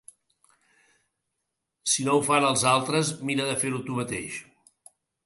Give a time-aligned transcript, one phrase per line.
[1.95, 4.39] Si no ho fan els altres, mira de fer-ho tu mateix.